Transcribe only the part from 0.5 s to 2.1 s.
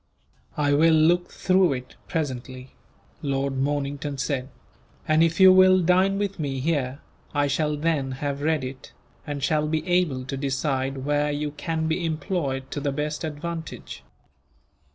"I will look through it,